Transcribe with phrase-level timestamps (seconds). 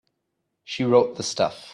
[0.63, 1.67] She wrote the stuff.